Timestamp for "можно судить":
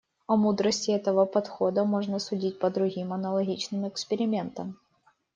1.85-2.57